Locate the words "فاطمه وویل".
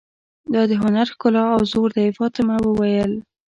2.17-3.11